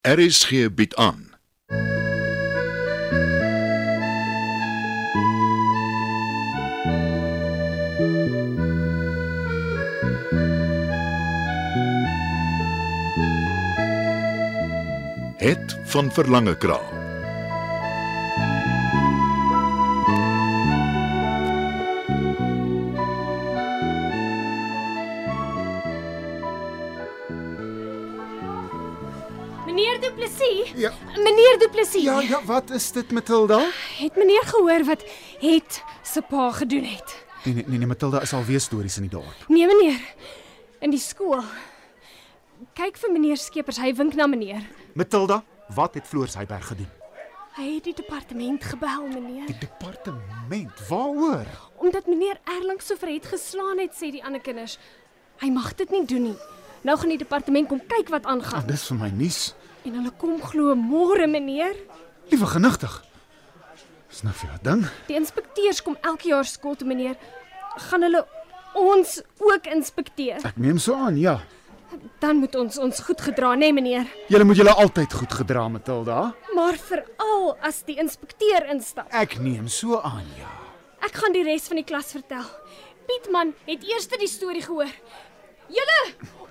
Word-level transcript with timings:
RSG 0.00 0.74
bied 0.74 0.94
aan. 0.94 1.26
Het 15.36 15.78
van 15.84 16.12
Verlange 16.12 16.56
Kraal. 16.56 16.97
Meneer 29.78 30.00
Du 30.02 30.10
Plessis? 30.12 30.72
Ja. 30.74 30.90
Meneer 31.16 31.58
Du 31.58 31.68
Plessis. 31.70 32.02
Ja, 32.02 32.20
ja, 32.20 32.40
wat 32.44 32.70
is 32.70 32.90
dit 32.92 33.10
Matilda? 33.14 33.60
Het 33.98 34.16
meneer 34.16 34.42
gehoor 34.42 34.82
wat 34.84 35.04
het 35.38 35.82
se 36.02 36.22
pa 36.22 36.50
gedoen 36.52 36.82
het? 36.84 37.14
Nee 37.44 37.54
nee 37.54 37.64
nee, 37.66 37.78
nee 37.78 37.86
Matilda 37.86 38.20
is 38.20 38.32
alweer 38.34 38.60
stories 38.60 38.96
in 38.96 39.02
die 39.06 39.10
dorp. 39.10 39.44
Nee 39.48 39.66
meneer. 39.70 40.00
In 40.82 40.90
die 40.90 40.98
skool. 40.98 41.44
Kyk 42.74 42.98
vir 42.98 43.12
meneer 43.14 43.38
Skeepers, 43.38 43.78
hy 43.78 43.92
wink 43.94 44.18
na 44.18 44.26
meneer. 44.26 44.66
Matilda, 44.98 45.44
wat 45.78 45.94
het 45.94 46.06
Floors 46.10 46.34
Heiberg 46.34 46.66
gedoen? 46.72 46.90
Hy 47.58 47.68
het 47.76 47.84
die 47.86 47.94
departement 47.94 48.64
gebel, 48.72 49.06
meneer, 49.14 49.46
Die 49.46 49.58
departement. 49.62 50.82
Waaroor? 50.88 51.46
omdat 51.78 52.06
meneer 52.10 52.40
Erlang 52.50 52.82
so 52.82 52.96
vir 52.98 53.14
het 53.14 53.26
geslaan 53.30 53.78
het, 53.78 53.94
sê 53.94 54.10
die 54.10 54.24
ander 54.26 54.40
kinders. 54.42 54.78
Hy 55.38 55.50
mag 55.54 55.70
dit 55.78 55.90
nie 55.94 56.02
doen 56.06 56.22
nie. 56.32 56.36
Nou 56.82 56.98
gaan 56.98 57.10
die 57.14 57.18
departement 57.18 57.68
kom 57.70 57.80
kyk 57.86 58.08
wat 58.10 58.24
Ah, 58.26 58.32
aangaan. 58.34 58.66
dis 58.66 58.86
vir 58.90 58.96
my 58.98 59.08
nuus. 59.14 59.54
En 59.86 59.94
hulle 59.94 60.12
kom 60.20 60.40
glo 60.42 60.74
môre, 60.78 61.26
meneer. 61.30 61.76
Liewe 62.32 62.46
genigtig. 62.46 62.96
Dis 64.08 64.24
nou 64.24 64.32
vir 64.40 64.50
jou 64.50 64.58
ding. 64.64 64.86
Die 65.08 65.18
inspekteurs 65.18 65.82
kom 65.84 65.98
elke 66.02 66.30
jaar 66.32 66.48
skool 66.48 66.76
toe, 66.78 66.88
meneer. 66.88 67.16
Gaan 67.88 68.02
hulle 68.06 68.24
ons 68.78 69.20
ook 69.42 69.68
inspekteer? 69.70 70.42
Ek 70.48 70.58
neem 70.60 70.80
so 70.82 70.96
aan, 70.96 71.18
ja. 71.20 71.38
Dan 72.20 72.42
moet 72.42 72.56
ons 72.58 72.76
ons 72.82 73.00
goed 73.06 73.20
gedra, 73.24 73.54
nê, 73.54 73.68
nee, 73.68 73.76
meneer. 73.78 74.08
Julle 74.28 74.44
moet 74.44 74.58
julle 74.60 74.74
altyd 74.82 75.14
goed 75.20 75.36
gedra, 75.40 75.68
Matilda. 75.72 76.18
Maar 76.56 76.76
veral 76.88 77.54
as 77.64 77.80
die 77.88 77.96
inspekteur 78.00 78.66
instap. 78.74 79.08
Ek 79.14 79.38
neem 79.40 79.68
so 79.72 80.00
aan, 80.00 80.26
ja. 80.40 80.50
Ek 81.06 81.14
gaan 81.20 81.32
die 81.36 81.44
res 81.46 81.68
van 81.70 81.80
die 81.80 81.86
klas 81.86 82.10
vertel. 82.16 82.44
Pietman 83.08 83.54
het 83.68 83.84
eers 83.86 84.08
die 84.10 84.28
storie 84.28 84.64
gehoor. 84.64 84.90
Julle, 85.72 86.00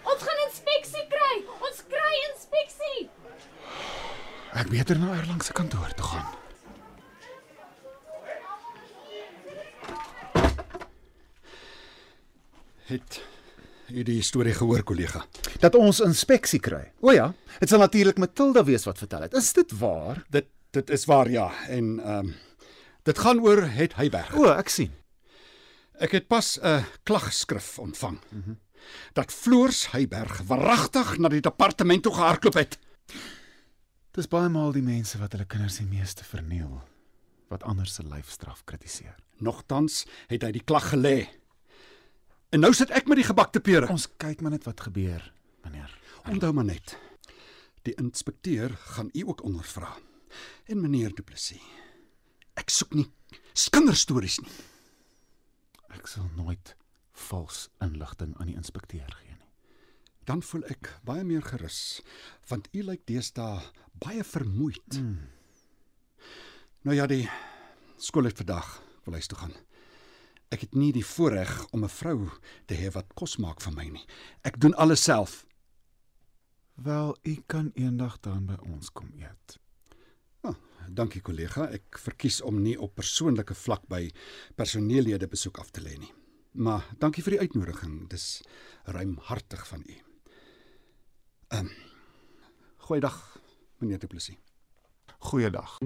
ons 0.06 0.24
gaan 0.24 0.42
inspeksie 0.48 1.06
kry. 1.12 1.34
Ons 1.68 1.84
kry 1.90 2.14
inspeksie. 2.32 3.10
Ek 4.58 4.72
beter 4.74 4.98
na 4.98 5.12
Erlang 5.14 5.44
se 5.46 5.54
kantoor 5.54 5.92
toe 5.94 6.06
gaan. 6.06 6.30
Het 12.88 13.20
u 13.94 14.04
die 14.04 14.22
storie 14.26 14.56
gehoor, 14.58 14.82
kollega? 14.84 15.22
Dat 15.62 15.78
ons 15.78 16.00
inspeksie 16.02 16.60
kry. 16.64 16.88
O 17.06 17.14
ja, 17.14 17.30
dit 17.60 17.70
sal 17.70 17.84
natuurlik 17.84 18.18
Matilda 18.18 18.64
wees 18.66 18.88
wat 18.90 18.98
vertel 18.98 19.28
het. 19.28 19.38
Is 19.38 19.54
dit 19.54 19.78
waar? 19.78 20.24
Dit 20.34 20.50
dit 20.76 20.90
is 20.90 21.06
waar 21.10 21.30
ja 21.30 21.52
en 21.70 22.00
ehm 22.00 22.26
um, 22.26 22.34
dit 23.08 23.20
gaan 23.24 23.40
oor 23.40 23.62
het 23.62 23.94
Heyberg. 23.96 24.34
O, 24.36 24.50
ek 24.52 24.70
sien. 24.70 24.92
Ek 26.02 26.12
het 26.18 26.28
pas 26.28 26.58
'n 26.60 26.84
klagskrif 27.04 27.80
ontvang. 27.80 28.20
Mm 28.30 28.42
-hmm. 28.44 28.60
Dat 29.14 29.32
Floors 29.32 29.92
Heyberg 29.92 30.42
waaragtig 30.50 31.18
na 31.18 31.30
die 31.30 31.42
departement 31.42 32.04
toe 32.04 32.14
gehardloop 32.14 32.54
het. 32.54 32.78
Dis 34.18 34.26
baie 34.26 34.50
maal 34.50 34.72
die 34.74 34.82
mense 34.82 35.20
wat 35.22 35.36
hulle 35.36 35.46
kinders 35.46 35.76
die 35.78 35.86
meeste 35.86 36.24
verniel 36.26 36.80
wat 37.52 37.62
ander 37.70 37.86
se 37.86 38.02
lyfstraf 38.02 38.64
kritiseer. 38.66 39.14
Nogtans 39.46 40.08
het 40.32 40.42
hy 40.42 40.50
die 40.56 40.64
klag 40.66 40.88
gelê. 40.90 41.28
En 42.50 42.64
nou 42.66 42.72
sit 42.74 42.90
ek 42.98 43.06
met 43.06 43.22
die 43.22 43.28
gebakte 43.28 43.62
pere. 43.62 43.86
Ons 43.94 44.08
kyk 44.18 44.42
maar 44.42 44.56
net 44.56 44.66
wat 44.66 44.82
gebeur, 44.88 45.22
meneer. 45.68 45.94
Onthou 46.26 46.50
maar 46.58 46.66
net. 46.66 46.96
Die 47.86 47.94
inspekteur 48.02 48.74
gaan 48.98 49.14
u 49.14 49.28
ook 49.30 49.46
ondervra. 49.46 49.94
En 50.66 50.82
meneer 50.82 51.14
Du 51.14 51.22
Plessis. 51.22 51.62
Ek 52.58 52.74
soek 52.74 52.98
nie 52.98 53.06
skinderstories 53.54 54.42
nie. 54.42 54.58
Ek 55.94 56.10
sal 56.10 56.26
nooit 56.34 56.74
vals 57.30 57.68
inligting 57.86 58.34
aan 58.42 58.50
die 58.50 58.58
inspekteur 58.58 59.14
gee. 59.22 59.27
Dan 60.28 60.44
voel 60.44 60.66
ek 60.68 60.92
baie 61.08 61.24
meer 61.24 61.46
gerus 61.46 62.02
want 62.52 62.68
u 62.76 62.84
lyk 62.84 63.06
deesdae 63.08 63.62
baie 64.04 64.24
vermoeid. 64.24 65.00
Mm. 65.00 65.18
Nou 66.88 66.96
ja, 66.96 67.08
die 67.08 67.26
skool 68.00 68.28
het 68.30 68.38
vandag 68.40 68.68
wil 69.06 69.18
huis 69.18 69.28
toe 69.28 69.40
gaan. 69.40 69.56
Ek 70.54 70.64
het 70.64 70.76
nie 70.80 70.94
die 70.96 71.06
voorreg 71.06 71.52
om 71.76 71.84
'n 71.84 71.92
vrou 71.92 72.30
te 72.68 72.76
hê 72.76 72.92
wat 72.92 73.14
kos 73.16 73.38
maak 73.38 73.62
vir 73.62 73.74
my 73.74 73.88
nie. 73.90 74.06
Ek 74.44 74.60
doen 74.60 74.76
alles 74.76 75.04
self. 75.04 75.46
Wel, 76.76 77.18
u 77.24 77.36
kan 77.48 77.72
eendag 77.76 78.20
dan 78.20 78.46
by 78.46 78.56
ons 78.62 78.90
kom 78.90 79.12
eet. 79.20 79.60
Oh, 80.42 80.56
dankie 80.90 81.22
kollega. 81.22 81.68
Ek 81.72 81.98
verkies 81.98 82.42
om 82.42 82.62
nie 82.62 82.80
op 82.80 82.96
persoonlike 82.96 83.56
vlak 83.56 83.88
by 83.88 84.12
personeellede 84.56 85.28
besoek 85.28 85.58
af 85.58 85.72
te 85.72 85.82
lê 85.82 85.98
nie. 85.98 86.14
Maar 86.52 86.86
dankie 87.00 87.24
vir 87.24 87.32
die 87.32 87.40
uitnodiging. 87.40 88.10
Dis 88.10 88.42
ruimhartig 88.86 89.68
van 89.68 89.84
u. 89.88 90.07
Ehm 91.50 91.60
um, 91.60 91.72
Goeiedag, 92.78 93.40
meneer 93.78 94.00
Du 94.00 94.08
Plessis. 94.08 94.38
Goeiedag. 95.20 95.78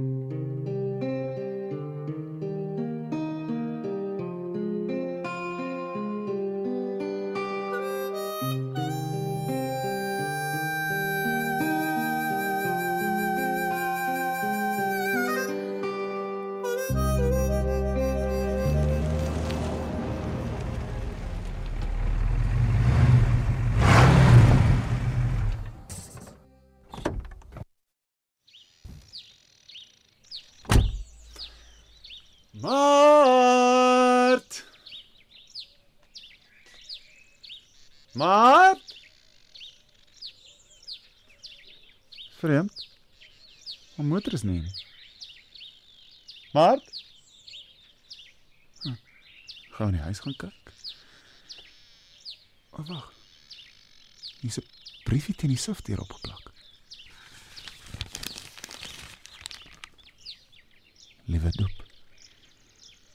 Mart. 38.11 38.99
Vreemd. 42.38 42.88
My 43.95 44.03
motor 44.03 44.33
is 44.33 44.44
nie. 44.44 44.72
Mart. 46.51 46.91
Hm. 48.81 48.95
Gou 49.72 49.88
in 49.88 49.94
die 49.95 50.01
huis 50.01 50.19
gaan 50.19 50.35
kyk. 50.35 50.73
O 52.72 52.83
wag. 52.83 53.13
Hier's 54.39 54.57
'n 54.57 54.67
briefie 55.03 55.35
teen 55.35 55.49
die 55.49 55.57
sifdeur 55.57 55.99
opgeplak. 55.99 56.51
Liewe 61.25 61.51
doep. 61.51 61.85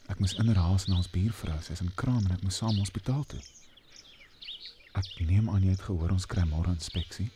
Ek 0.07 0.19
moes 0.19 0.34
inderhaas 0.34 0.87
na 0.87 0.97
ons 0.97 1.11
buurvrou, 1.11 1.63
sy's 1.63 1.81
in 1.81 1.95
kraam 1.95 2.25
en 2.25 2.33
ek 2.33 2.43
moes 2.43 2.57
saam 2.57 2.78
hospitaal 2.78 3.25
toe. 3.25 3.43
Ek 4.97 5.09
neem 5.29 5.51
aan 5.53 5.61
jy 5.61 5.75
het 5.75 5.83
gehoor 5.84 6.15
ons 6.15 6.25
kry 6.25 6.47
môre 6.49 6.73
inspeksie. 6.73 7.27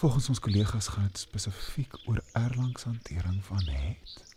Volgens 0.00 0.26
ons 0.32 0.40
kollegas 0.42 0.88
gaan 0.90 1.06
dit 1.06 1.20
spesifiek 1.22 1.94
oor 2.10 2.18
Erlang 2.34 2.74
se 2.78 2.88
hantering 2.88 3.38
van 3.46 3.68
het. 3.70 4.34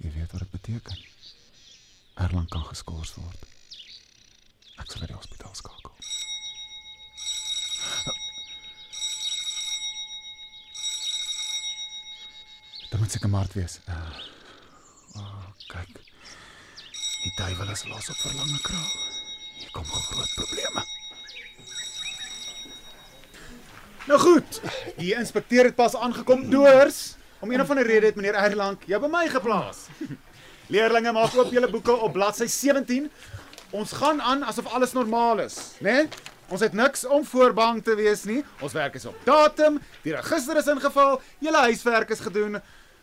Jy 0.00 0.12
weet 0.14 0.32
wat 0.32 0.40
dit 0.46 0.54
beteken. 0.54 1.02
Erlang 2.24 2.48
kan 2.48 2.64
geskort 2.70 3.12
word. 3.20 3.44
Ek 4.80 4.88
sal 4.88 5.04
by 5.04 5.10
die 5.10 5.18
hospitaal 5.18 5.52
skakel. 5.58 5.92
Dit 12.88 12.96
moet 12.96 13.12
seker 13.12 13.28
maart 13.28 13.52
wees. 13.58 13.82
Uh, 13.84 14.16
oh, 15.20 15.44
kyk. 15.74 16.00
Die 17.20 17.34
duiwel 17.36 17.76
is 17.76 17.84
los 17.92 18.14
op 18.14 18.24
verlange 18.24 18.62
kraal. 18.64 18.94
Hier 19.58 19.76
kom 19.76 19.84
groot 19.84 20.32
probleme. 20.40 20.88
Nou 24.08 24.20
goed, 24.20 24.60
die 24.96 25.12
inspekteur 25.12 25.68
het 25.68 25.74
pas 25.76 25.96
aangekom 25.96 26.46
doors. 26.50 27.16
Om 27.44 27.50
een 27.52 27.60
of 27.60 27.68
ander 27.70 27.86
rede 27.86 28.06
het 28.06 28.16
meneer 28.16 28.34
Erlang 28.40 28.78
jou 28.88 29.00
by 29.02 29.10
my 29.12 29.26
geplaas. 29.28 29.84
Leerlinge 30.72 31.12
maak 31.12 31.36
oop 31.36 31.52
julle 31.52 31.68
boeke 31.68 31.92
op 31.92 32.12
bladsy 32.16 32.48
17. 32.48 33.10
Ons 33.76 33.92
gaan 34.00 34.22
aan 34.24 34.46
asof 34.48 34.72
alles 34.72 34.96
normaal 34.96 35.44
is, 35.44 35.58
né? 35.84 35.92
Nee? 35.92 36.08
Ons 36.48 36.64
het 36.64 36.72
niks 36.72 37.04
om 37.04 37.24
voorbang 37.28 37.82
te 37.84 37.92
wees 38.00 38.24
nie. 38.24 38.40
Ons 38.64 38.72
werk 38.72 38.96
is 38.96 39.04
op 39.04 39.16
datum. 39.28 39.76
Die 40.00 40.16
register 40.16 40.56
is 40.56 40.70
ingeval. 40.72 41.20
Julle 41.44 41.60
huiswerk 41.68 42.08
is 42.16 42.24
gedoen. 42.24 42.56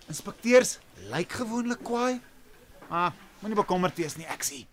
Inspekteurs 0.10 0.80
lyk 1.14 1.38
gewoonlik 1.38 1.86
kwaai. 1.86 2.18
Ah, 2.90 3.12
moenie 3.44 3.62
bekommerd 3.62 4.02
wees 4.02 4.18
nie, 4.18 4.26
ek 4.26 4.42
sien. 4.42 4.66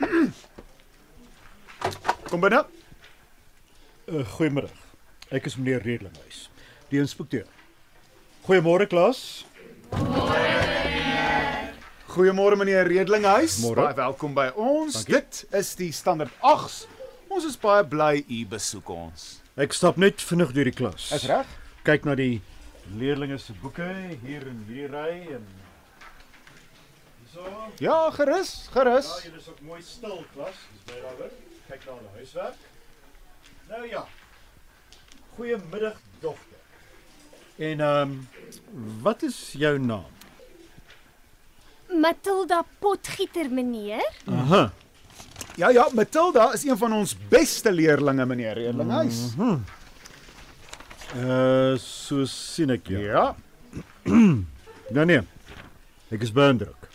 Kom 2.32 2.40
binne. 2.40 2.64
Uh, 4.10 4.24
goeiemôre. 4.34 4.66
Ek 5.30 5.46
is 5.46 5.54
meneer 5.56 5.82
Redlinghuis, 5.86 6.48
die 6.90 6.98
inspekteur. 6.98 7.46
Goeiemôre 8.42 8.88
klas. 8.90 9.44
Goeiemôre 12.10 12.58
meneer 12.58 12.88
Redlinghuis. 12.90 13.60
Môre. 13.62 13.84
Baie 13.86 13.96
welkom 14.00 14.34
by 14.34 14.48
ons. 14.58 14.98
Dankie. 15.04 15.20
Dit 15.20 15.44
is 15.54 15.70
die 15.78 15.92
standaard 15.94 16.34
8s. 16.42 16.80
Ons 17.32 17.46
is 17.48 17.54
baie 17.62 17.84
bly 17.88 18.24
u 18.26 18.40
besoek 18.50 18.90
ons. 18.92 19.28
Ek 19.54 19.72
stap 19.76 20.00
net 20.02 20.20
vinnig 20.20 20.50
deur 20.56 20.68
die 20.68 20.74
klas. 20.76 21.06
Is 21.14 21.28
reg? 21.30 21.54
Kyk 21.86 22.04
na 22.08 22.18
die 22.18 22.42
leerlinge 22.98 23.38
se 23.38 23.54
boeke 23.62 23.86
hier 24.26 24.42
in 24.50 24.58
hierdie 24.66 24.90
ry 24.90 25.36
en 25.38 25.46
so. 27.30 27.46
Ja, 27.80 28.10
gerus, 28.18 28.66
gerus. 28.74 29.14
Ja, 29.22 29.30
julle 29.30 29.40
is 29.40 29.48
ook 29.54 29.62
mooi 29.70 29.80
stil 29.86 30.20
klas. 30.34 30.58
Dis 30.74 30.84
baie 30.90 31.06
daaroor. 31.06 31.32
Kyk 31.70 31.86
na 31.86 32.00
hulle 32.00 32.14
huiswerk. 32.18 32.68
Nou 33.72 33.88
ja. 33.88 34.06
Goeiemiddag 35.34 35.96
dogter. 36.20 36.58
En 37.56 37.80
ehm 37.80 38.10
um, 38.10 38.28
wat 39.02 39.22
is 39.22 39.54
jou 39.56 39.78
naam? 39.78 40.10
Matilda 42.00 42.64
Potgieter, 42.78 43.50
meneer. 43.50 44.12
Aha. 44.26 44.72
Ja, 45.56 45.68
ja, 45.68 45.88
Matilda 45.92 46.52
is 46.52 46.64
een 46.64 46.76
van 46.76 46.92
ons 46.92 47.16
beste 47.28 47.72
leerlinge, 47.72 48.26
meneer 48.26 48.52
Redlinghuis. 48.52 49.20
Uh 51.16 51.76
so 51.80 52.24
sien 52.24 52.70
ek 52.76 52.92
jou. 52.92 53.02
Ja. 53.02 53.34
Nee 54.92 55.04
nee. 55.04 55.20
Ek 56.12 56.20
is 56.20 56.32
beïndruk. 56.32 56.88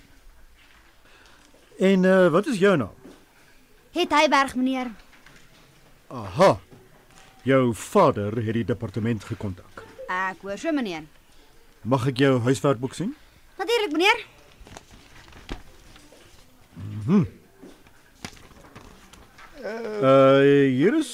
En 1.81 2.03
uh 2.05 2.29
wat 2.29 2.45
is 2.53 2.61
jou 2.61 2.77
naam? 2.77 2.93
Het 3.97 4.13
Hyberg 4.13 4.55
meneer. 4.55 4.93
Aha. 6.07 6.59
Jou 7.47 7.73
vader 7.75 8.35
het 8.43 8.53
die 8.57 8.65
departement 8.67 9.23
gekontak. 9.23 9.83
Ek 10.11 10.41
hoor 10.43 10.57
so 10.59 10.71
meneer. 10.75 11.05
Mag 11.87 12.07
ek 12.11 12.19
jou 12.19 12.33
huiswerkboek 12.43 12.95
sien? 12.97 13.13
Natuurlik 13.59 13.93
meneer. 13.95 14.25
Uh 20.01 20.39
hier 20.69 20.97
is 20.97 21.11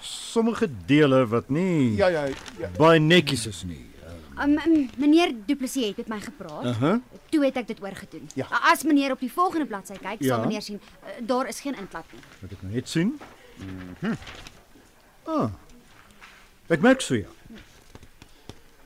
sommige 0.00 0.68
dele 0.86 1.26
wat 1.26 1.48
nie 1.48 1.94
Ja, 1.96 2.08
ja, 2.08 2.24
ja. 2.58 2.68
baie 2.78 3.00
netjies 3.00 3.46
is 3.46 3.62
nie. 3.64 3.82
Um, 4.36 4.58
um, 4.66 4.88
meneer 5.00 5.32
Du 5.46 5.56
Plessis 5.56 5.86
het 5.86 5.96
met 5.96 6.08
my 6.08 6.18
gepraat. 6.20 6.64
Uh 6.64 6.70
Aha. 6.74 6.92
Toe 7.32 7.44
het 7.44 7.56
ek 7.56 7.66
dit 7.72 7.80
oorgedoen. 7.82 8.28
Ja. 8.36 8.46
As 8.72 8.84
meneer 8.84 9.12
op 9.16 9.20
die 9.20 9.32
volgende 9.32 9.66
bladsy 9.66 9.96
kyk, 9.96 10.20
Ja. 10.20 10.34
sal 10.36 10.44
meneer 10.44 10.62
sien 10.62 10.80
uh, 10.80 11.08
daar 11.26 11.48
is 11.48 11.60
geen 11.60 11.74
inklap 11.76 12.04
nie. 12.12 12.20
Moet 12.40 12.52
ek 12.52 12.62
nou 12.62 12.74
net 12.74 12.88
sien? 12.88 13.14
Mhm. 13.56 14.12
Ah. 15.26 15.50
Ek 16.70 16.80
merk 16.80 17.02
so 17.02 17.14
ja. 17.18 17.30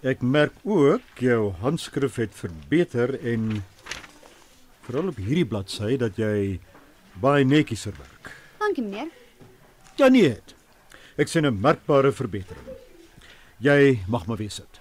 Ek 0.01 0.23
merk 0.25 0.57
ook 0.65 1.21
jou 1.21 1.51
handskrif 1.61 2.17
het 2.17 2.33
verbeter 2.33 3.13
en 3.21 3.63
veral 4.87 5.11
op 5.13 5.21
hierdie 5.21 5.45
bladsy 5.45 5.99
dat 6.01 6.17
jy 6.17 6.59
baie 7.21 7.45
netjieser 7.45 7.93
werk. 7.99 8.33
Dankie 8.61 8.85
meneer. 8.85 9.11
Ja 10.01 10.09
nee. 10.09 10.39
Ek 11.21 11.29
sien 11.29 11.45
'n 11.45 11.61
merkbare 11.61 12.13
verbetering. 12.13 12.69
Jy 13.59 14.01
mag 14.09 14.27
maar 14.27 14.37
weer 14.37 14.51
sit. 14.51 14.81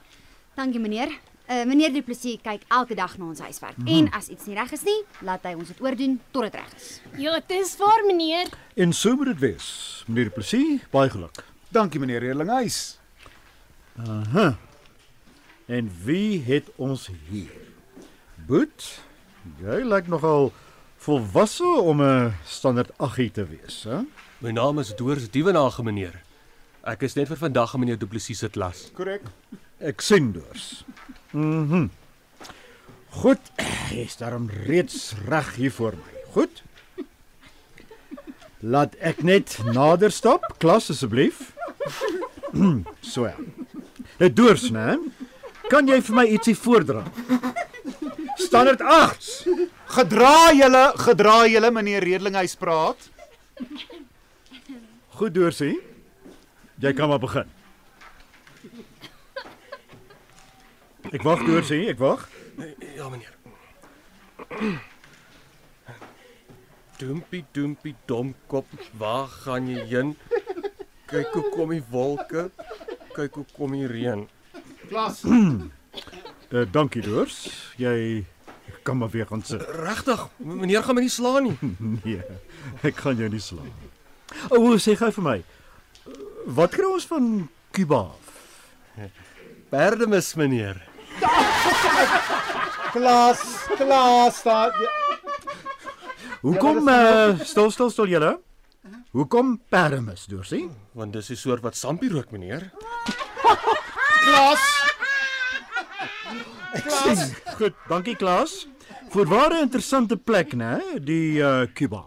Dankie 0.56 0.80
meneer. 0.80 1.12
Uh, 1.50 1.66
meneer 1.66 1.92
Du 1.94 2.02
Plessis 2.02 2.38
kyk 2.44 2.62
elke 2.70 2.96
dag 2.96 3.18
na 3.18 3.26
ons 3.26 3.40
huiswerk. 3.40 3.78
Mm 3.78 3.88
-hmm. 3.88 3.98
En 3.98 4.12
as 4.12 4.28
iets 4.28 4.46
nie 4.46 4.56
reg 4.56 4.72
is 4.72 4.84
nie, 4.84 5.04
laat 5.22 5.44
hy 5.44 5.54
ons 5.54 5.68
dit 5.68 5.82
oordoen 5.82 6.20
tot 6.32 6.44
dit 6.44 6.54
reg 6.54 6.76
is. 6.76 7.02
Ja, 7.18 7.34
dit 7.48 7.60
is 7.60 7.78
waar, 7.78 8.06
meneer. 8.06 8.48
En 8.76 8.94
so 8.94 9.16
moet 9.16 9.26
dit 9.26 9.40
wees. 9.40 10.04
Meneer 10.08 10.24
Du 10.24 10.30
Plessis, 10.30 10.82
baie 10.92 11.10
geluk. 11.10 11.49
Dankie 11.70 12.00
meneer 12.00 12.20
Redlinghuis. 12.20 12.98
Aha. 14.08 14.58
En 15.66 15.92
wie 16.04 16.42
het 16.44 16.72
ons 16.76 17.10
hier? 17.30 17.54
Boet, 18.50 18.86
jy 19.62 19.84
lyk 19.86 20.08
nogal 20.10 20.50
volwasse 20.98 21.68
om 21.82 22.02
'n 22.02 22.34
standaard 22.46 22.90
8 22.98 23.34
te 23.34 23.46
wees, 23.46 23.84
hè? 23.84 24.02
My 24.40 24.52
naam 24.52 24.80
is 24.80 24.96
Doors 24.96 25.30
Dievenage, 25.30 25.84
meneer. 25.84 26.22
Ek 26.84 27.02
is 27.02 27.14
net 27.14 27.28
vir 27.28 27.38
vandag 27.38 27.74
in 27.74 27.80
meneer 27.80 28.00
Du 28.00 28.08
Plessis 28.08 28.40
se 28.40 28.50
klas. 28.50 28.90
Korrek. 28.94 29.22
Ek 29.80 30.02
sien 30.02 30.32
dus. 30.32 30.84
Mhm. 31.32 31.88
Goed, 33.10 33.40
jy's 33.90 34.18
daarom 34.18 34.50
reeds 34.50 35.14
reg 35.28 35.56
hier 35.56 35.72
voor 35.72 35.94
my. 35.94 36.14
Goed. 36.34 36.64
Laat 38.60 38.96
ek 38.96 39.24
net 39.24 39.58
nader 39.64 40.12
stap, 40.12 40.56
klas 40.58 40.90
asseblief. 40.90 41.54
So 43.02 43.28
ja. 43.28 43.36
Dit 44.18 44.36
doors, 44.36 44.70
né? 44.72 44.98
Kan 45.70 45.88
jy 45.88 46.00
vir 46.02 46.16
my 46.18 46.26
ietsie 46.34 46.56
voordra? 46.58 47.04
Standaard 48.40 48.82
8. 48.82 49.68
Gedra 49.96 50.52
julle, 50.58 50.84
gedra 51.04 51.38
julle 51.50 51.72
meneer 51.72 52.04
Redlinghuis 52.04 52.56
praat. 52.60 53.10
Goed 55.20 55.34
doorsie. 55.36 55.76
Jy 56.80 56.94
kan 56.96 57.12
maar 57.12 57.20
begin. 57.20 57.50
Ek 61.10 61.26
wag 61.26 61.44
doorsie, 61.48 61.84
ek 61.92 62.00
wag. 62.00 62.28
Ja, 62.96 63.10
meneer. 63.10 63.36
Dumpie, 67.00 67.46
dumpie, 67.56 67.96
domkop, 68.06 68.68
waar 69.00 69.28
gaan 69.46 69.70
jy 69.72 69.86
heen? 69.92 70.16
Kyk 71.10 71.34
hoe 71.34 71.46
kom 71.54 71.72
die 71.74 71.84
wolke. 71.90 72.50
Kyk 73.16 73.40
hoe 73.40 73.46
kom 73.56 73.74
die 73.74 73.88
reën. 73.90 74.26
Klas. 74.90 75.24
Uh, 75.26 76.66
dankie 76.76 77.02
Doors. 77.06 77.48
Jy 77.82 78.26
kan 78.86 78.98
maar 78.98 79.10
weer 79.10 79.26
gaan 79.26 79.42
sit. 79.46 79.62
Regtig, 79.62 80.28
meneer 80.38 80.84
gaan 80.84 80.96
my 80.96 81.02
nie 81.02 81.14
slaan 81.14 81.44
nie. 81.44 81.58
Nee, 82.04 82.22
ek 82.86 83.02
gaan 83.02 83.18
jou 83.18 83.30
nie 83.30 83.42
slaan. 83.42 83.72
O, 84.50 84.60
oh, 84.60 84.76
sê 84.78 84.94
gou 84.98 85.10
vir 85.18 85.26
my. 85.26 85.38
Wat 86.60 86.74
kry 86.74 86.86
ons 86.86 87.08
van 87.10 87.50
Kuba? 87.74 88.04
Perdemis, 89.70 90.34
meneer. 90.38 90.78
Klas, 92.94 93.42
klas, 93.78 94.42
daar. 94.44 94.74
Hoekom 96.42 96.88
uh, 96.90 97.38
stil 97.46 97.70
stil 97.72 97.92
stil 97.94 98.10
julle? 98.16 98.32
Hoekom 99.10 99.56
Paramus, 99.70 100.28
Doorsie? 100.30 100.68
Want 100.94 101.14
dis 101.14 101.30
'n 101.32 101.36
soort 101.36 101.64
wat 101.64 101.76
sampie 101.76 102.10
rook, 102.10 102.32
meneer. 102.32 102.70
Klas. 104.22 104.62
Goed, 107.58 107.74
dankie 107.88 108.16
Klaas. 108.16 108.68
Voorwaar 109.10 109.52
'n 109.54 109.62
interessante 109.66 110.18
plek, 110.18 110.54
né? 110.54 111.00
Die 111.02 111.42
uh, 111.42 111.66
Kuba. 111.74 112.06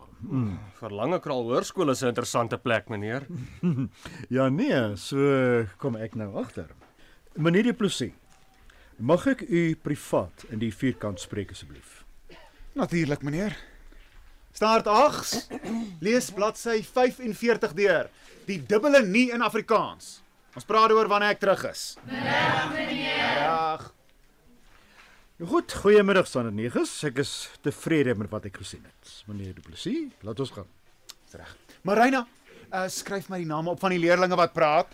Verlange 0.78 1.18
Kraal 1.20 1.42
Hoërskool 1.42 1.90
is 1.90 2.02
'n 2.02 2.06
interessante 2.06 2.58
plek, 2.58 2.88
meneer. 2.88 3.26
Ja 4.28 4.48
nee, 4.48 4.96
so 4.96 5.66
kom 5.78 5.96
ek 5.96 6.14
nou 6.14 6.36
agter. 6.38 6.70
Meneer 7.34 7.62
Du 7.62 7.72
Plessis, 7.72 8.12
mag 8.96 9.26
ek 9.26 9.40
u 9.40 9.74
privaat 9.74 10.44
in 10.50 10.58
die 10.58 10.70
vierkant 10.70 11.20
spreek 11.20 11.50
asseblief? 11.50 12.04
Natuurlik 12.74 13.22
meneer. 13.22 13.71
Start 14.52 14.86
8. 14.86 15.48
Lees 16.04 16.30
bladsy 16.30 16.82
45 16.84 17.72
deur. 17.72 18.10
Die 18.44 18.58
dubbele 18.60 19.00
nie 19.06 19.30
in 19.32 19.42
Afrikaans. 19.42 20.18
Ons 20.52 20.66
praat 20.68 20.92
oor 20.92 21.08
wanneer 21.08 21.32
ek 21.32 21.40
terug 21.40 21.64
is. 21.70 21.94
Middag 22.04 22.68
meneer. 22.74 23.32
Middag. 23.38 23.86
Nou 25.40 25.48
goed, 25.54 25.72
goeiemiddag 25.82 26.28
Sander 26.28 26.52
Negus. 26.52 26.92
Ek 27.08 27.22
is 27.24 27.32
tevrede 27.64 28.12
met 28.18 28.28
wat 28.30 28.44
ek 28.50 28.60
gesien 28.60 28.84
het. 28.84 29.14
Meneer 29.30 29.56
Du 29.56 29.64
Plessis, 29.64 30.12
laat 30.22 30.44
ons 30.44 30.52
gaan. 30.54 30.68
Dis 31.24 31.38
reg. 31.40 31.56
Marina, 31.88 32.26
uh, 32.68 32.84
skryf 32.92 33.30
my 33.32 33.40
die 33.40 33.48
name 33.48 33.72
op 33.72 33.80
van 33.80 33.96
die 33.96 34.02
leerdlinge 34.04 34.36
wat 34.38 34.52
praat. 34.54 34.92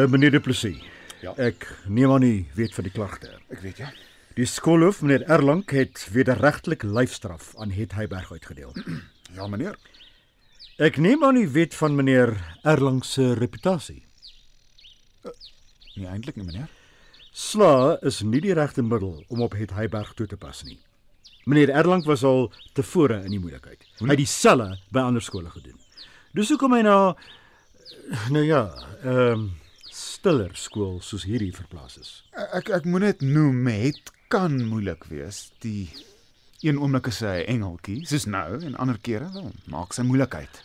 Uh, 0.00 0.06
meneer 0.08 0.30
Du 0.30 0.40
Plessis, 0.40 0.80
Ja. 1.20 1.34
Ek 1.36 1.66
neem 1.84 2.12
aan 2.14 2.22
u 2.24 2.46
weet 2.56 2.72
van 2.72 2.86
die 2.86 2.92
klagte. 2.92 3.34
Ek 3.52 3.60
weet 3.60 3.82
ja. 3.82 3.90
Die 4.38 4.46
skoolhoof, 4.48 5.02
meneer 5.04 5.26
Erlang, 5.28 5.66
het 5.68 6.06
wederregtelik 6.14 6.86
lyfstraf 6.86 7.50
aan 7.60 7.74
Het 7.76 7.92
Heyberg 7.92 8.32
uitgedeel. 8.32 8.72
Ja, 9.36 9.44
meneer. 9.46 9.76
Ek 10.82 10.96
neem 10.98 11.20
aan 11.22 11.36
u 11.36 11.44
weet 11.52 11.74
van 11.78 11.94
meneer 11.94 12.32
Erlang 12.66 13.04
se 13.06 13.28
reputasie. 13.38 14.00
Nie 15.94 16.08
eintlik 16.10 16.40
nie, 16.40 16.46
meneer. 16.48 16.66
Sla 17.30 17.98
is 18.02 18.22
nie 18.26 18.40
die 18.42 18.56
regte 18.58 18.82
middel 18.82 19.20
om 19.28 19.44
op 19.46 19.54
Het 19.54 19.76
Heyberg 19.76 20.16
toe 20.18 20.26
te 20.26 20.40
pas 20.40 20.64
nie. 20.66 20.80
Meneer 21.44 21.70
Erlang 21.70 22.02
was 22.08 22.24
al 22.26 22.48
tevore 22.74 23.20
in 23.22 23.36
die 23.36 23.38
moeilikheid. 23.38 23.86
Hy 24.00 24.10
het 24.10 24.24
dieselfde 24.24 24.80
by 24.90 25.04
ander 25.06 25.22
skole 25.22 25.52
gedoen. 25.52 25.78
Dis 26.34 26.50
hoekom 26.50 26.74
hy 26.74 26.82
na 26.88 26.98
nou 28.34 28.42
ja, 28.48 28.64
ehm 29.04 29.44
um, 29.44 29.50
stiller 30.20 30.52
skool 30.52 30.98
soos 31.00 31.24
hierdie 31.24 31.52
verplaas 31.56 31.96
is. 31.96 32.08
Ek 32.52 32.68
ek 32.76 32.84
moet 32.84 33.06
net 33.06 33.22
noem 33.24 33.64
het 33.72 34.10
kan 34.32 34.52
moeilik 34.68 35.06
wees. 35.08 35.46
Die 35.64 35.88
een 36.60 36.76
oomblik 36.76 37.08
is 37.08 37.22
hy 37.24 37.38
engeltjie, 37.48 38.02
soos 38.08 38.26
nou 38.28 38.58
en 38.60 38.76
ander 38.76 38.98
kere 39.00 39.30
wel 39.32 39.48
maak 39.72 39.96
sy 39.96 40.04
moeilikheid. 40.04 40.60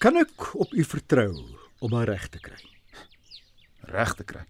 Kan 0.00 0.16
ek 0.16 0.46
op 0.56 0.72
u 0.72 0.84
vertrou 0.86 1.28
om 1.84 1.96
haar 1.98 2.08
reg 2.14 2.24
te 2.32 2.40
kry? 2.40 2.56
Reg 3.92 4.14
te 4.16 4.24
kry. 4.24 4.46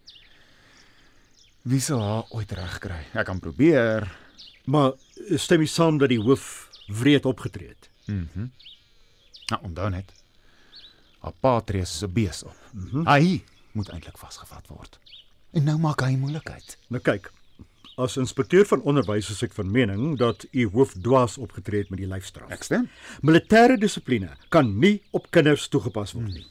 Wie 1.67 1.83
sal 1.83 2.05
haar 2.05 2.31
ooit 2.39 2.55
reg 2.55 2.79
kry? 2.85 3.01
Ek 3.19 3.27
kan 3.27 3.43
probeer. 3.43 4.07
Maar 4.71 4.95
stem 5.43 5.67
u 5.67 5.69
saam 5.71 5.99
dat 5.99 6.15
die 6.15 6.21
hoof 6.23 6.47
wreed 6.87 7.27
opgetree 7.27 7.75
het? 7.75 7.91
Mhm. 8.07 8.47
Nou, 9.51 9.61
onthou 9.67 9.91
net. 9.91 10.15
Haar 11.27 11.35
pa 11.43 11.59
tree 11.67 11.83
'n 11.83 12.13
bees 12.13 12.45
op. 12.47 12.57
Mm 12.73 12.89
-hmm. 12.91 13.07
Hy 13.11 13.43
moet 13.77 13.93
eintlik 13.93 14.19
vasgevat 14.19 14.69
word. 14.73 14.99
En 15.57 15.65
nou 15.69 15.77
maak 15.81 16.03
hy 16.05 16.17
moeilikheid. 16.19 16.77
Nou 16.93 17.01
kyk, 17.05 17.31
as 17.97 18.19
inspekteur 18.21 18.67
van 18.69 18.83
onderwys 18.85 19.31
is 19.33 19.45
ek 19.47 19.55
van 19.57 19.71
mening 19.73 20.19
dat 20.21 20.45
u 20.53 20.67
hoof 20.75 20.97
dwaas 21.01 21.39
opgetree 21.41 21.85
het 21.85 21.93
met 21.93 22.03
die 22.03 22.11
lyfstraf. 22.11 22.51
Ek 22.53 22.67
stem. 22.67 22.91
Militêre 23.25 23.79
dissipline 23.81 24.35
kan 24.53 24.75
nie 24.81 24.99
op 25.17 25.31
kinders 25.33 25.69
toegepas 25.73 26.13
word 26.17 26.35
nie. 26.35 26.47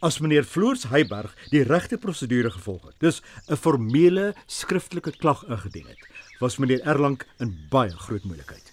As 0.00 0.20
meneer 0.22 0.46
Floors 0.48 0.86
Heyberg 0.88 1.34
die 1.50 1.64
regte 1.66 1.98
prosedure 2.00 2.50
gevolg 2.54 2.86
het, 2.88 2.96
dis 3.00 3.22
'n 3.48 3.56
formele 3.56 4.34
skriftelike 4.46 5.12
klag 5.18 5.44
ingedien 5.44 5.86
het, 5.86 6.00
was 6.40 6.56
meneer 6.56 6.80
Erlang 6.86 7.20
in 7.38 7.52
baie 7.70 7.92
groot 8.06 8.24
moeilikheid. 8.24 8.72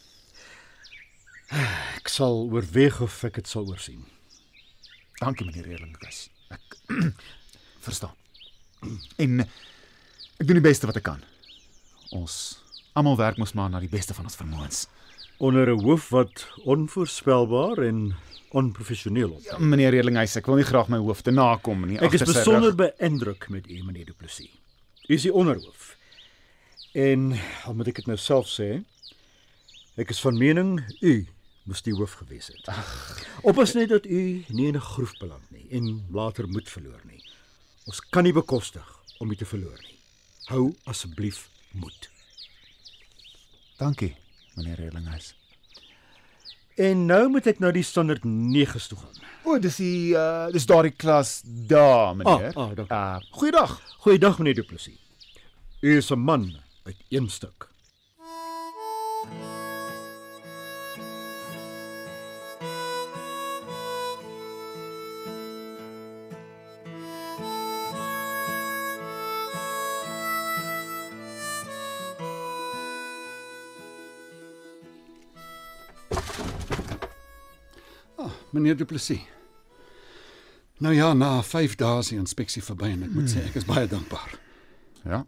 Ek 1.51 2.07
sal 2.07 2.47
oorweeg 2.47 3.01
of 3.01 3.23
ek 3.23 3.33
dit 3.41 3.47
sal 3.47 3.67
oorsien. 3.67 4.05
Dankie 5.19 5.45
meneer 5.45 5.67
Erlingkus. 5.67 6.29
Ek 6.49 6.77
verstaan. 7.83 8.15
En 9.17 9.39
ek 9.41 10.47
doen 10.47 10.57
die 10.57 10.69
beste 10.69 10.87
wat 10.89 10.97
ek 10.97 11.03
kan. 11.03 11.21
Ons 12.11 12.59
almal 12.93 13.17
werk 13.17 13.37
mos 13.37 13.53
maar 13.53 13.69
na 13.69 13.79
die 13.79 13.91
beste 13.91 14.13
van 14.13 14.25
ons 14.25 14.35
vermoëns. 14.35 14.87
Onder 15.37 15.69
'n 15.69 15.81
hoof 15.83 16.09
wat 16.09 16.47
onvoorspelbaar 16.65 17.77
en 17.77 18.15
onprofessioneel 18.51 19.29
op. 19.31 19.41
Ja, 19.43 19.57
meneer 19.57 19.93
Erlinghuis, 19.93 20.35
ek 20.35 20.45
wil 20.45 20.55
nie 20.55 20.67
graag 20.67 20.89
my 20.91 20.97
hoof 20.97 21.21
te 21.21 21.31
nakom 21.31 21.87
nie. 21.87 21.97
Ek 21.99 22.13
is 22.13 22.25
besonder 22.27 22.73
rug. 22.75 22.75
beïndruk 22.75 23.49
met 23.49 23.69
u 23.69 23.83
meneer 23.83 24.05
Du 24.05 24.13
Plessis. 24.13 24.49
U 25.07 25.13
is 25.13 25.21
die 25.21 25.33
onderhoof. 25.33 25.97
En 26.93 27.31
al 27.65 27.73
moet 27.73 27.87
ek 27.87 27.95
dit 27.95 28.07
nou 28.07 28.17
self 28.17 28.49
sê, 28.51 28.83
ek 29.95 30.09
is 30.09 30.19
van 30.19 30.37
mening 30.37 30.81
u 30.99 31.27
moes 31.63 31.81
die 31.85 31.93
hoof 31.95 32.17
gewees 32.19 32.51
het. 32.51 32.67
Oppas 33.47 33.73
net 33.73 33.89
dat 33.89 34.05
u 34.05 34.43
nie 34.49 34.67
in 34.67 34.75
'n 34.75 34.87
groef 34.93 35.13
beland 35.19 35.51
nie 35.51 35.67
en 35.71 36.05
later 36.11 36.47
moed 36.47 36.69
verloor 36.69 36.99
nie. 37.05 37.21
Ons 37.91 37.99
kan 38.07 38.23
nie 38.23 38.31
bekostig 38.31 38.87
om 39.19 39.31
u 39.31 39.35
te 39.35 39.43
verloor 39.43 39.75
nie. 39.83 39.97
Hou 40.47 40.69
asseblief 40.87 41.49
moed. 41.75 42.05
Dankie, 43.81 44.13
meneer 44.55 44.79
Erlinghuis. 44.85 45.33
En 46.79 47.03
nou 47.09 47.25
moet 47.33 47.49
ek 47.51 47.59
na 47.59 47.73
die 47.75 47.83
standaard 47.83 48.23
9 48.23 48.79
toe 48.93 48.99
gaan. 49.01 49.19
O, 49.43 49.57
dis 49.59 49.81
die 49.81 50.13
uh 50.15 50.47
dis 50.55 50.69
daardie 50.71 50.93
klas 50.95 51.41
daar, 51.43 52.15
meneer. 52.15 52.55
Ah, 52.55 52.63
ah, 52.63 52.71
dankie. 52.79 52.95
uh 52.95 53.35
goeiedag. 53.41 53.75
Goeiedag 54.05 54.39
meneer 54.39 54.61
Du 54.61 54.63
Plessis. 54.71 54.95
U 55.83 55.97
is 55.97 56.11
'n 56.15 56.23
man 56.23 56.47
uit 56.87 57.03
een 57.09 57.27
meneer 78.51 78.77
Du 78.77 78.85
Plessis. 78.85 79.21
Nou 80.81 80.93
ja, 80.95 81.13
na 81.13 81.41
5 81.45 81.75
dae 81.77 81.99
is 82.01 82.09
die 82.09 82.17
inspeksie 82.17 82.63
verby 82.65 82.89
en 82.95 83.05
ek 83.05 83.13
moet 83.13 83.29
sê 83.29 83.43
ek 83.45 83.59
is 83.59 83.67
baie 83.69 83.85
dankbaar. 83.89 84.33
Ja, 85.05 85.19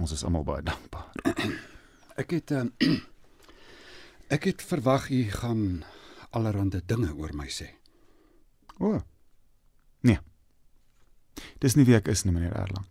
ons 0.00 0.14
is 0.16 0.24
almal 0.24 0.46
baie 0.48 0.64
dankbaar. 0.64 1.10
Ek 2.22 2.30
het 2.30 2.52
uh, 2.54 2.62
ek 4.36 4.44
het 4.46 4.60
verwag 4.62 5.08
u 5.10 5.24
gaan 5.34 5.82
allerhande 6.30 6.78
dinge 6.86 7.08
oor 7.18 7.32
my 7.34 7.48
sê. 7.50 7.72
O. 8.78 9.00
Nee. 10.06 10.20
Dis 11.58 11.74
nie 11.74 11.82
wie 11.88 11.96
ek 11.98 12.12
is 12.12 12.22
nie, 12.22 12.30
meneer 12.36 12.54
Erlang. 12.54 12.86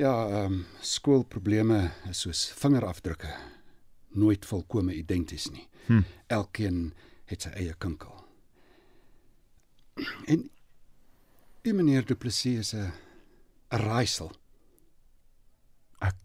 Ja, 0.00 0.14
ehm 0.30 0.54
um, 0.54 0.62
skoolprobleme 0.80 1.90
is 2.08 2.22
soos 2.24 2.46
vingerafdrukke, 2.56 3.34
nooit 4.16 4.48
volkome 4.48 4.94
identies 4.96 5.50
nie. 5.52 5.66
Hm. 5.90 6.06
Elkeen 6.32 6.80
het 7.28 7.44
sy 7.44 7.52
eie 7.60 7.74
kinkel. 7.76 8.16
En 10.24 10.48
u 11.62 11.72
meneer 11.72 12.04
Du 12.06 12.14
Plessis 12.16 12.58
is 12.58 12.72
'n 12.74 12.92
'n 13.72 13.78
raaisel. 13.78 14.30
Ek 16.00 16.16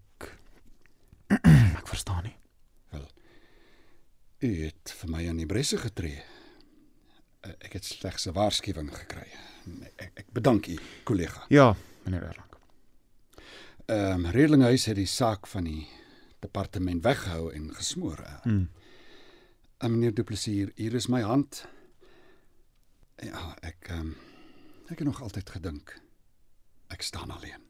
ek 1.80 1.88
verstaan 1.88 2.24
nie. 2.24 2.36
U 4.46 4.50
het 4.66 4.92
vir 5.00 5.10
my 5.10 5.28
aan 5.30 5.38
die 5.38 5.46
bresse 5.50 5.78
getree. 5.78 6.22
Eh, 7.42 7.52
Ek 7.66 7.74
het 7.74 7.86
slegs 7.86 8.26
'n 8.28 8.34
waarskuwing 8.34 8.92
gekry. 8.94 9.28
Ek, 9.98 10.12
ek 10.16 10.28
bedank 10.34 10.68
u, 10.68 10.78
kollega. 11.04 11.46
Ja, 11.50 11.76
meneer 12.04 12.24
Erlang. 12.24 12.52
Ehm 13.86 14.26
um, 14.26 14.32
Redlinghuis 14.32 14.86
het 14.86 14.96
die 14.96 15.06
saak 15.06 15.48
van 15.48 15.64
die 15.64 15.88
departement 16.40 17.04
weggehou 17.04 17.52
en 17.54 17.74
gesmoor. 17.76 18.18
Hm. 18.44 18.66
En 19.78 19.92
meneer 19.92 20.14
Du 20.14 20.24
Plessis, 20.24 20.54
hier, 20.54 20.72
hier 20.76 20.94
is 20.94 21.08
my 21.08 21.22
hand. 21.22 21.66
Ja, 23.24 23.56
ek 23.62 23.88
ehm 23.90 24.00
um, 24.00 24.16
ek 24.92 25.00
het 25.00 25.08
nog 25.08 25.22
altyd 25.22 25.50
gedink 25.50 26.02
ek 26.88 27.02
staan 27.02 27.32
alleen. 27.32 27.64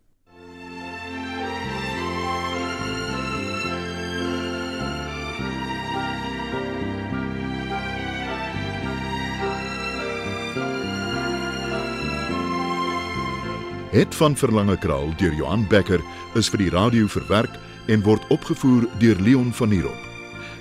Het 13.96 14.16
van 14.16 14.36
Verlange 14.36 14.78
Kraal 14.78 15.16
deur 15.16 15.34
Johan 15.34 15.68
Becker 15.68 16.02
is 16.36 16.50
vir 16.52 16.66
die 16.66 16.70
radio 16.70 17.08
verwerk 17.08 17.56
en 17.88 18.04
word 18.04 18.28
opgevoer 18.28 18.90
deur 19.00 19.22
Leon 19.24 19.54
Van 19.56 19.72
Heerop. 19.72 20.02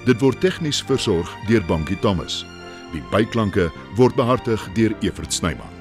Dit 0.07 0.21
word 0.23 0.39
tegnies 0.41 0.85
versorg 0.87 1.35
deur 1.51 1.65
Bankie 1.67 1.99
Thomas. 1.99 2.45
Die 2.95 3.03
byklanke 3.11 3.73
word 3.99 4.15
behartig 4.15 4.69
deur 4.79 4.95
Evert 5.03 5.33
Snyman. 5.33 5.74